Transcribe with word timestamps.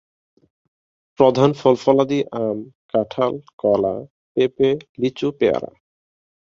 প্রধান 1.19 1.49
ফল-ফলাদি 1.53 2.19
আম, 2.37 2.57
কাঁঠাল, 2.87 3.33
কলা, 3.57 3.95
পেঁপে, 4.37 4.69
লিচু, 4.97 5.27
পেয়ারা। 5.39 5.71